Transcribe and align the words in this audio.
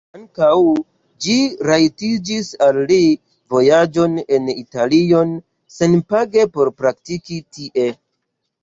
Ankaŭ 0.17 0.47
ĝi 1.25 1.35
rajtigis 1.67 2.49
al 2.69 2.79
li 2.93 2.99
vojaĝon 3.57 4.17
en 4.39 4.51
Italion 4.57 5.37
senpage 5.79 6.49
por 6.59 6.75
praktiki 6.83 7.43
tie. 7.55 7.89